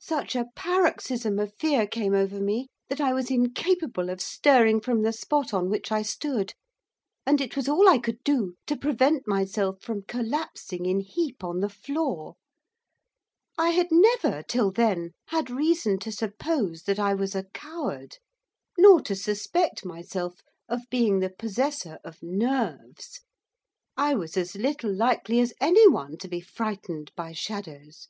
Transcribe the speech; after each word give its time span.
Such 0.00 0.34
a 0.34 0.46
paroxysm 0.56 1.38
of 1.38 1.54
fear 1.54 1.86
came 1.86 2.12
over 2.12 2.40
me, 2.40 2.66
that 2.88 3.00
I 3.00 3.12
was 3.12 3.30
incapable 3.30 4.10
of 4.10 4.20
stirring 4.20 4.80
from 4.80 5.02
the 5.02 5.12
spot 5.12 5.54
on 5.54 5.68
which 5.70 5.92
I 5.92 6.02
stood, 6.02 6.54
and 7.24 7.40
it 7.40 7.54
was 7.54 7.68
all 7.68 7.88
I 7.88 7.98
could 7.98 8.24
do 8.24 8.56
to 8.66 8.76
prevent 8.76 9.28
myself 9.28 9.80
from 9.82 10.02
collapsing 10.02 10.86
in 10.86 11.02
a 11.02 11.04
heap 11.04 11.44
on 11.44 11.60
the 11.60 11.68
floor. 11.68 12.34
I 13.56 13.70
had 13.70 13.92
never, 13.92 14.42
till 14.42 14.72
then, 14.72 15.12
had 15.28 15.50
reason 15.50 16.00
to 16.00 16.10
suppose 16.10 16.82
that 16.82 16.98
I 16.98 17.14
was 17.14 17.36
a 17.36 17.44
coward. 17.54 18.16
Nor 18.76 19.00
to 19.02 19.14
suspect 19.14 19.84
myself 19.84 20.40
of 20.68 20.80
being 20.90 21.20
the 21.20 21.30
possessor 21.30 22.00
of 22.02 22.18
'nerves.' 22.24 23.20
I 23.96 24.16
was 24.16 24.36
as 24.36 24.56
little 24.56 24.92
likely 24.92 25.38
as 25.38 25.54
anyone 25.60 26.16
to 26.18 26.26
be 26.26 26.40
frightened 26.40 27.12
by 27.14 27.30
shadows. 27.30 28.08